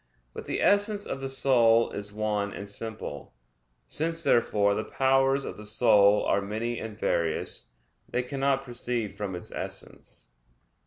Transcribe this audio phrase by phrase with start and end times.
[0.33, 3.35] But the essence of the soul is one and simple.
[3.85, 7.67] Since, therefore, the powers of the soul are many and various,
[8.09, 10.29] they cannot proceed from its essence.